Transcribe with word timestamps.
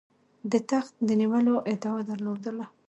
د 0.51 0.53
تخت 0.69 0.91
د 1.07 1.09
نیولو 1.21 1.55
ادعا 1.71 1.99
درلوده. 2.09 2.51